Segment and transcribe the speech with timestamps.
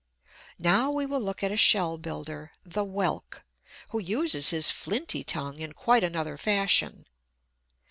[0.57, 3.43] Now we will look at a shell builder, the Whelk,
[3.89, 7.05] who uses his flinty tongue in quite another fashion.